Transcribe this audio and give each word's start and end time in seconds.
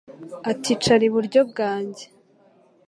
ati 0.51 0.67
Icara 0.75 1.03
iburyo 1.09 1.41
bwanjye 1.49 2.05